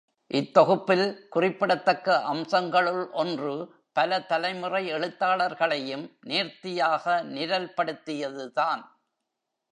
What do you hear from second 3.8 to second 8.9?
பல தலைமுறை எழுத்தாளர்களையும் நேர்த்தியாக நிரல் படுத்தியதுதான்.